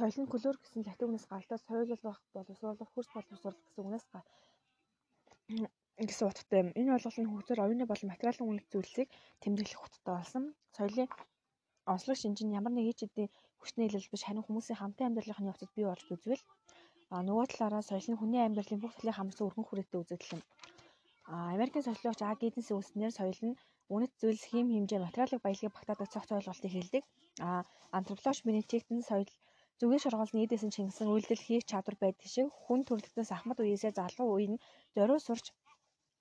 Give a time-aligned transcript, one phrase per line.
[0.00, 4.06] соёл нь көлөөр гэсэн латин үгнээс гаралтай соёл болох боловсруулах хөрс боловсруулах гэсэн үгнээс
[6.08, 6.68] гэсэн утгатай юм.
[6.80, 9.08] Энэ ойлголт нь хөгжөөр оюуны болон материалын үнэт зүйлсийг
[9.42, 10.44] тэмдэглэх утгатай болсон.
[10.76, 11.08] Соёлын
[11.92, 13.28] онцлог шинж нь ямар нэг иж эдийн
[13.60, 16.44] хүчний илэрэл биш харин хүмүүсийн хамтын амьдралын явцад бий болж үзвэл
[17.12, 20.42] а нөгөө талаараа соёл нь хүний амьдралын бүх талыг хамарсан өргөн хүрээтэй үзэгдэл юм.
[21.32, 22.32] А Америкийн соёлогч А.
[22.40, 23.58] Гиденс үүснээр соёл нь
[23.94, 27.02] үнэт зүйлс хим хэмжээ материалын баялагийг багтаадаг цогц ойлголтыг хэлдэг.
[27.46, 27.48] А
[27.98, 29.28] антропологч Бенедикт нь соёл
[29.80, 34.48] Зүгээр шургуулны эдээсэн Чингисэн үйлдэл хийх чадвар байдаг шиг хүн төрөлхтнөөс ахмад үеэсээ залуу үе
[34.52, 34.62] нь
[34.94, 35.46] зориу сурч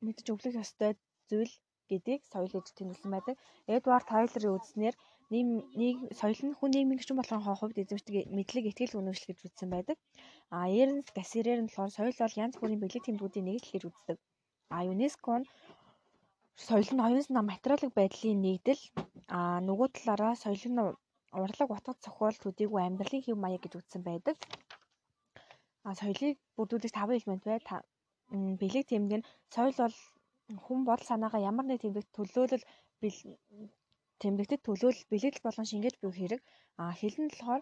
[0.06, 0.92] мэдж өглөх ёстой
[1.30, 1.54] зүйл
[1.90, 3.36] гэдгийг соёл гэж тэмдэглэсэн байдаг.
[3.76, 4.96] Эдвард Тайлерын үзснээр
[5.34, 9.98] нийгэм соёл нь хүн нийгмийн гишүүн болгохын хувьд эзэмшдэг мэдлэг итгэл үнэмшил гэж үзсэн байдаг.
[10.56, 14.18] А Эрнст Гассерер нь болохоор соёл бол янз бүрийн бэлэг тэмдгүүдийн нэгдэл гэж үздэг.
[14.76, 15.50] А ЮНЕСКО нь
[16.68, 18.82] соёл нь оюун санаа материалын байдлын нэгдэл
[19.38, 20.80] а нөгөө талаараа соёл нь
[21.32, 24.36] урлаг утга зохиол төдийгүй амьдралын хэв маяг гэж үзсэн байдаг.
[25.88, 27.60] А соёлыг бүрдүүлэх 5 элемент бай.
[28.62, 29.96] Бэлэг тэмдэг нь соёл бол
[30.66, 32.66] хүн бодол санаагаа ямар нэг тэмдэгт төлөөлөл
[34.22, 36.42] тэмдэгтэд төлөөлөл бэлэгдэл болон шингээж буй хэрэг.
[36.82, 37.62] А хэл нь болохоор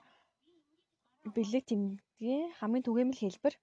[1.36, 3.56] бэлэг тэмдгийн хамгийн түгээмэл хэлбэр.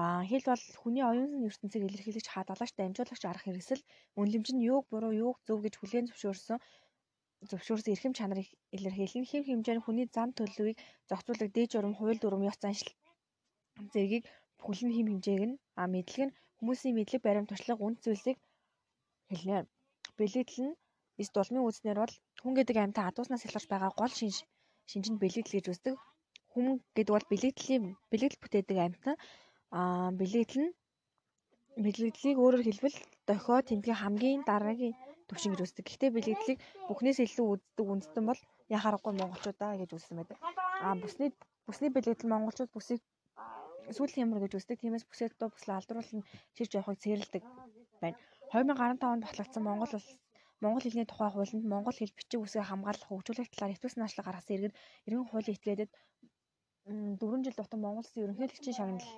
[0.00, 3.82] А хэл бол хүний оюун ертөнцийг илэрхийлж хадгалагч дамжуулагч арга хэрэгсэл
[4.20, 6.58] үнэлэмж нь юуг буруу юуг зөв гэж хүлээн зөвшөөрсөн
[7.46, 12.58] зөвшөөрсөн эрхэм чанарыг илэрхийлэн хэв хэмжээний хүний зан төлөвийг зохицуулах дээд журам, хууль дүрм, ёс
[12.60, 12.90] заншил
[13.92, 14.24] зэргийг
[14.58, 18.38] бүхэл нь хэм хэмжээг нь а мэдлэг нь хүмүүсийн мэдлэг баримт туршлага үнд зүйлсийг
[19.30, 19.58] хэлнэ.
[20.18, 20.78] Бэлэгдэл нь
[21.20, 24.36] эс дулмын үүснээр бол хүн гэдэг амьтан адууснаас илгарч байгаа гол шинж
[24.90, 25.94] шинж нь бэлэгдэл гэж үздэг.
[26.52, 26.66] Хүн
[26.96, 29.16] гэдэг бол бэлэгдлийн бэлэгдэл бүтээдэг амьтан
[29.78, 29.80] а
[30.18, 30.72] бэлэгдэл нь
[31.84, 32.96] бэлэгдлийг өөрөөр хэлбэл
[33.28, 34.94] дохио тэмдгийн хамгийн дараагийн
[35.28, 35.84] төвшин гэж үздэг.
[35.86, 38.40] Гэхдээ бэлэгдлийг бүхнээс илүү үздэг үндэстэн бол
[38.72, 40.38] яхаарахгүй монголчуудаа гэж үзсэн байдаг.
[40.84, 41.32] А бүсны
[41.68, 43.00] бүсний бэлэгдэл монголчууд бүсийг
[43.96, 44.80] сүүлийн ямар гэж үздэг.
[44.80, 46.22] Тиймээс бүсээ доо бүслэ алдаруулан
[46.56, 47.42] ширж явахыг цээрлдэг
[48.02, 48.16] байна.
[48.52, 50.08] 2015 онд батлагдсан Монгол улс
[50.62, 54.74] Монгол хэлний тухай хуулинд монгол хэл бичиг үсгээ хамгаалах хөгжүүлэх талаар хэвтүүлсэн нашлаг гаргасан иргэд
[55.06, 55.90] эргэн хуулийн этгээдэд
[56.88, 59.08] 4 жил дутан Монгол Улсын ерөнхийлөгчийн шагнал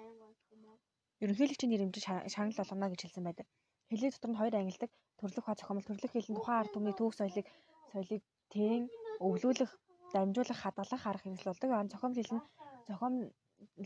[1.25, 2.05] ерөнхийлөгчийн нэрэмжид
[2.35, 3.47] шагнал болгоно гэж хэлсэн байдаг.
[3.91, 7.47] Хэлний дотор нь хоёр ангилдаг төрлөх ха зохиомл төрлөх хэлний тухайн ард түмний түүх соёлыг
[7.91, 8.83] соёлыг тэн
[9.27, 9.71] өвлүүлэх,
[10.15, 11.71] дамжуулах, хадгалах арга хэрэгсэл болдог.
[11.75, 12.45] Аа зохиомл хэл нь
[12.89, 13.27] зохиомл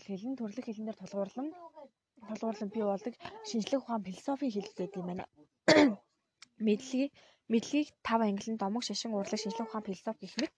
[0.05, 1.49] хэл нь төрлөх хэлнээр тулгуурлан
[2.29, 3.15] тулгуурлан бий болдог
[3.49, 5.25] шинжлэх ухаан философийн хэл гэдэг юм байна.
[6.67, 7.13] Мэдлэгийг
[7.53, 10.53] мэдлэгийг тав ангилан домог шашин урлаг шинжлэх ухаан философи гэх мэт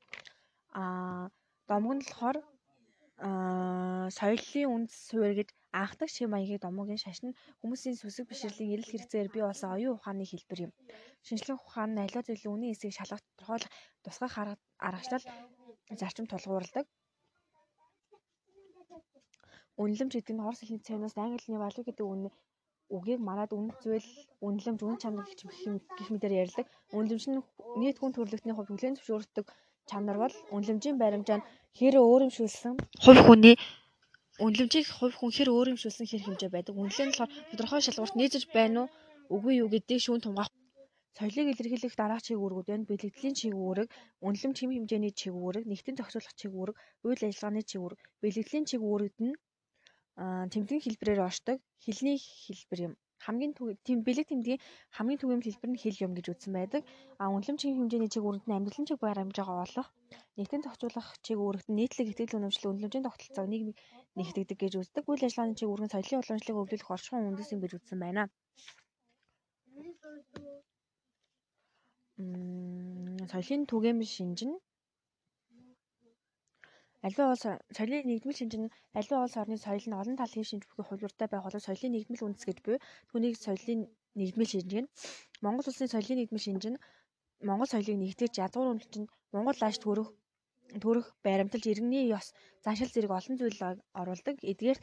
[0.81, 1.31] аа
[1.71, 2.39] домог нь болохоор
[3.27, 5.49] аа соёлын үндэс суурь гэж
[5.83, 10.61] анхдаг шив маягийн домогийн шашин хүмүүсийн сүсэг бишрэлийн эрэл хэрэгцээр бий болсон оюун ухааны хэлбэр
[10.67, 10.73] юм.
[11.27, 13.73] Шинжлэх ухаан нь аливаа зүйлийн үнийн эсийг шалгах тодорхойлох
[14.05, 14.31] тусгай
[14.87, 15.25] аргачлал
[16.01, 16.87] зарчим тулгуурладаг.
[19.83, 22.29] Үнэлэмж гэдэг нь орос хэлний цэнээс англи хэлний value гэдэг үнэ
[22.97, 24.09] үгийг манад үнэ зүйл,
[24.47, 26.67] үнэлэмж, үн чанар гэх мэтээр ярьдаг.
[26.97, 27.43] Үнэлэмж нь
[27.81, 29.47] нийт хүн төрөлхтний хувьд хүлээн зөвшөөрдөг
[29.91, 31.47] чанар бол үнэлэмжийн баримжаа нь
[31.79, 33.55] хэр өөрөмшүүлсэн хувь хүний
[34.45, 36.77] Үнэлэмжийг хувь хүн хэр өөрөмшүүлсэн хэр хэмжээ байдаг.
[36.77, 38.93] Үнэлгээ нь болохоор тодорхой шалгуурт нийцэж байна уу,
[39.35, 40.53] үгүй юу гэдгийг шүүн тунгаах.
[41.17, 42.85] Соёлыг илэрхийлэх дараах чиг үүргүүд байна.
[42.85, 43.89] Бэлэгдлийн чиг үүрэг,
[44.21, 46.77] үнэлэмж хэм хэмжээний чиг үүрэг, нэгтэн зохицуулах чиг үүрэг,
[47.09, 48.01] үйл ажиллагааны чиг үүрэг.
[48.21, 49.35] Бэлэгдлийн чиг үүрэгд нь
[50.53, 52.95] тэмдгийн хэлбэрээр оршдог хэлний хэлбэр юм
[53.27, 53.53] хамгийн
[53.87, 54.61] тийм бэлэг тэмдгийн
[54.97, 56.83] хамгийн түгээмэл хэлбэр нь хэл юм гэж үзсэн байдаг.
[57.21, 59.89] А үнэлэмж хэмжээний чиг үүрэгт нь амьдралын чиг баримжаагаа олох,
[60.39, 63.79] нэгтэн зохицуулах чиг үүрэгт нь нийтлэг итгэл үнэмшил үнэлэмжийн тогтолцоог нийгмийг
[64.17, 65.05] нэгтгэдэг гэж үздэг.
[65.11, 68.23] Үйл ажиллагааны чиг үүрэг нь соёлын уламжлалыг өвлүүлэх оршихуйн үндэс юм гэж үзсэн байна.
[72.17, 74.57] Мм соёлын түгээмэл шинж нь
[77.07, 77.45] Аливаа улс
[77.77, 81.45] соёлын нэгдмэл шинж нь аливаа улс орны соёл нь олон талын шинж бүхий хувилбартай байх
[81.47, 82.77] боловч соёлын нэгдмэл үндэс гэж буй
[83.11, 83.81] түүнийг соёлын
[84.19, 84.89] нэгдмэл шинж гэнэ.
[85.45, 86.79] Монгол улсын соёлын нэгдмэл шинж нь
[87.49, 90.09] Монгол соёлыг нэгтгэж язгуур үнэлтэнд Монгол ааш төрөх
[90.83, 92.27] төрөх байрамталж иргэний ёс
[92.65, 93.61] заншил зэрэг олон зүйл
[94.01, 94.37] оруулдаг.
[94.51, 94.79] Эдгээр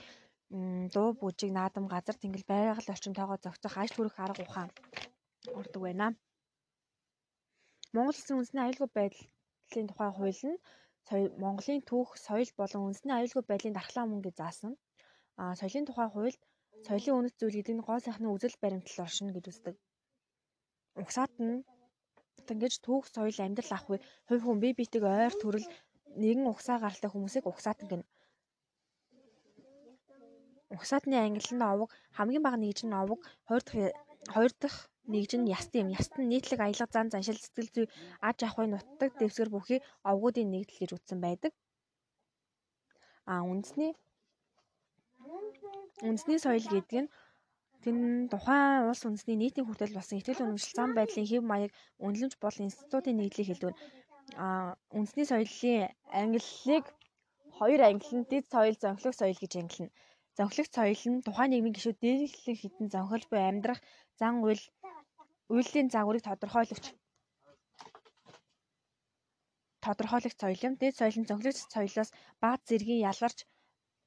[0.94, 4.69] дуу бүжиг наадам газар тэнгил байгаль орчимтойгоо зохицох аж төрөх арга ухаан
[5.60, 6.08] ордог байна.
[7.94, 10.58] Монгол улсын үндэсний аюулгүй байдлын тухай хууль нь
[11.12, 14.74] Монголын түүх, соёл болон үндэсний аюулгүй байдлын дархлаа мөн гэж заасан.
[15.42, 16.40] А соёлын тухай хуульд
[16.88, 19.76] соёлын үнэт зүйл гэдэг нь гоо сайхны үзэл баримтлал оршино гэж үздэг.
[21.02, 21.66] Угсаат нь
[22.52, 25.68] ингэж түүх, соёл, амьдрал ах хувь хүн бие биетэйг ойр төрөл
[26.22, 28.06] нэгэн угсаа гаралтай хүмүүсийг угсаатан гэнэ.
[30.76, 33.94] Угсаатны англи нь овог, хамгийн бага нэгж нь овог, хоёр дахь
[34.34, 34.80] хоёр дахь
[35.12, 35.88] нэгж нь яст юм.
[35.92, 37.88] Яст нь нийтлэг аялга зан заншил сэтгэл зүй
[38.22, 39.80] аж ахуй нутаг дэвсгэр бүхий
[40.10, 41.52] овгуудын нэгдэл гэж үзсэн байдаг.
[43.26, 43.92] А үндэсний
[46.08, 47.10] үндэсний соёл гэдэг нь
[47.84, 47.98] тэн
[48.32, 53.16] тухайн улс үндэсний нийтийн хүртэл болсон ихтгэл үнэмшил зам байдлын хэв маяг үнэлэмж болон институтын
[53.20, 53.76] нэгдлийг хэлдэг.
[54.40, 56.86] А үндэсний соёлын ангиллыг
[57.60, 59.92] хоёр ангилан дэд соёл, зөнхлөх соёл гэж ангилна.
[60.38, 63.80] Зөнхлөх соёл нь тухайн нийгмийн гишүүд дээрлэх хитэн зөнхөлж буй амьдрах
[64.20, 64.64] зан үйл
[65.56, 66.86] үйлдлийн загварыг тодорхойлогч
[69.86, 70.74] тодорхойлогч соёл юм.
[70.82, 72.10] Дэд соёл нь зөнхлөх соёлоос
[72.42, 73.40] бага зэргийн ялгарч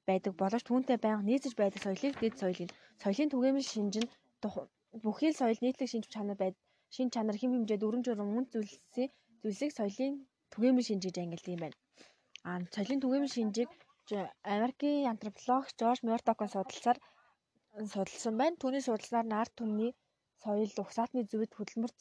[0.09, 2.75] байдаг боловч түүнтэй байнга нийцэж байдаг соёлыг дэд соёл гэнэ.
[3.03, 4.11] Соёлын түгээмэл шинж нь
[5.05, 6.55] бүхий л соёл нийтлэг шинж чанар байд
[6.95, 9.11] шин чанар хэм хэмжээд өрөм журам мөн зүйлсийн
[9.43, 10.15] зүйлсийг соёлын
[10.53, 11.77] түгээмэл шинж гэж ангилдаг юм байна.
[12.49, 13.71] А соёлын түгээмэл шинжийг
[14.55, 16.99] Америкийн антропологч Жорж Мёрдокон судалсаар
[17.93, 18.57] судалсан байна.
[18.63, 19.93] Түүний судалснаар нар түмний
[20.47, 21.93] соёл угсаатны зөвд хөдөлмөр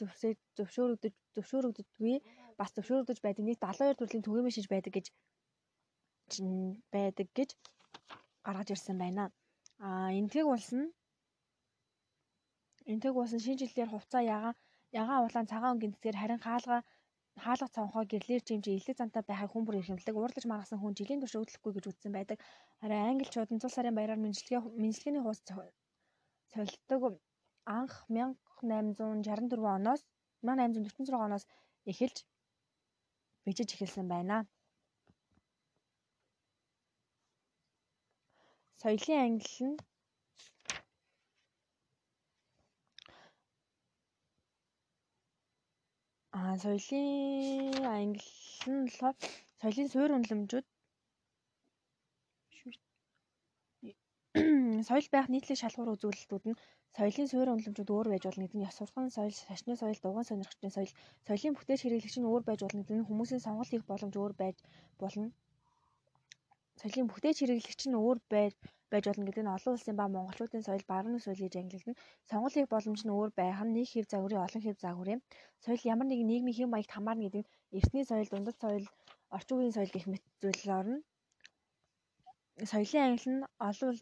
[0.57, 2.15] зөвшөөрөгдөж зөвшөөрөгддөггүй
[2.59, 5.07] бас зөвшөөрөгдөж байдаг нийт 72 төрлийн түгээмэл шинж байдаг гэж
[6.93, 7.49] байдаг гэж
[8.45, 9.23] гаргаж ирсэн байна.
[9.85, 9.89] А
[10.19, 10.87] энтгийг улс нь
[12.91, 14.55] энтгийг улс нь шинэ жилээр хувцас ягаан
[15.01, 16.77] ягаан улаан цагаан өнгийн цэцгээр харин хаалга
[17.43, 21.35] хаалга цонхоо гэрлэр чимжээ илэг зантай байхыг хүн бүр эрхэмлдэг уурлаж маргасан хүн жилийн турш
[21.35, 22.37] өглөхгүй гэж үздсэн байдаг.
[22.81, 25.39] Харин англичууд нь цул сарын баяраар мэдлэгээ мэдлэгээний хуус
[26.53, 27.01] солилдог
[27.65, 30.01] анх 1864 оноос
[30.41, 31.43] 1846 оноос
[31.91, 32.17] эхэлж
[33.45, 34.37] бижиж эхэлсэн байна.
[38.81, 39.77] Соёлын англи нь
[46.37, 48.29] Аа соёлын англи
[48.73, 48.89] нь
[49.59, 50.65] соёлын суурь үнэлэмжүүд
[54.35, 56.59] соёл байх нийтлэг шалгуур үзүүлэлтүүд нь
[56.95, 60.75] соёлын суурь үнэлэмжүүд өөр байж болно гэдэг нь ёс суртахуун соёл, шашны соёл, дугуйн сонирхчдын
[60.75, 60.91] соёл,
[61.27, 64.57] соёлын бүтэц хэрэглэгч нь өөр байж болно гэдэг нь хүмүүсийн сонголт хийх боломж өөр байж
[64.99, 65.31] болно.
[66.81, 68.53] Соёлын бүтэц хэрэглэгч нь өөр байж
[68.91, 71.95] байж болно гэдэг нь олон улсын ба монголчуудын соёл баруун соёл гэж ангилагдана.
[72.27, 75.21] Сонголт хийх боломж нь өөр байх нь нэг хэв загварын олон хэв загвар юм.
[75.63, 77.49] Соёл ямар нэгэн нийгмийн хэв маягт хамаарна гэдэг нь
[77.79, 78.83] эртний соёл, дундад соёл,
[79.31, 80.97] орчин үеийн соёл гэх мэт зүйл орно.
[82.71, 83.95] Соёлын англи нь олон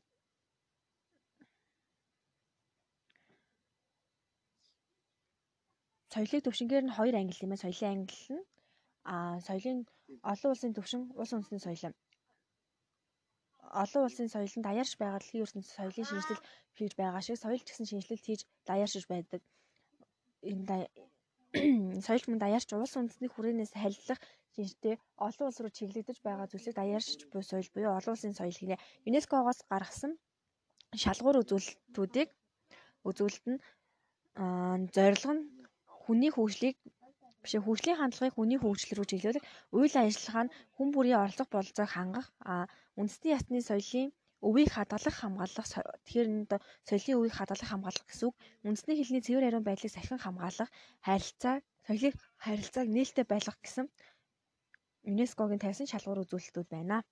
[6.13, 7.54] соёлыг төвшингээр нь хоёр англи юм.
[7.63, 8.44] Соёлын англи нь
[9.13, 9.15] а
[9.48, 9.80] соёлын
[10.31, 11.94] олон улсын төвшин улс үндэсний соёл юм.
[13.83, 16.44] Олон улсын соёл нь даяарч байгаа дэлхийн ертөнцийн соёлын шинжилэл
[16.77, 19.42] хийж байгаа шиг соёл ч гэсэн шинжилэлт хийж даяаршиж байдаг.
[20.50, 20.88] Энэ
[22.06, 24.19] соёл мөн даяарч улс үндэсний хүрээнээс халилах
[24.56, 24.95] шинжтэй
[25.27, 28.77] олон улс руу чиглэгдэж байгаа зүйлсийг даяаршиж буй соёл буюу олон улсын соёл гинэ.
[29.07, 30.12] ЮНЕСКО-гоос гаргасан
[31.01, 32.30] шалгуур үзүүлэлтүүдийг
[33.07, 33.59] үзүүлэлт нь
[34.95, 35.44] зорилго нь
[36.03, 36.75] хүний хөгжлийг
[37.44, 39.44] биш хөгжлийн хандлагыг хүний хөгжил рүү чиглүүлэх
[39.77, 42.27] үйл ажиллагаа нь хүн бүрийн оролцох бололцоог хангах
[43.00, 44.09] үндэсний ясны соёлын
[44.47, 45.67] өвийг хадгалах хамгаалах
[46.03, 46.45] тэгэхээр энэ
[46.88, 48.35] соёлын өвийг хадгалах хамгаалах гэсэн үг
[48.67, 50.69] үндэсний хэлний цэвэр ариун байдлыг сахин хамгаалах
[51.07, 51.55] харилцаа
[51.88, 53.85] соёлыг харилцааг нээлттэй байлгах гэсэн
[55.09, 57.03] ЮНЕСКОгийн тавьсан шалгуур үзүүлэлтүүд байна.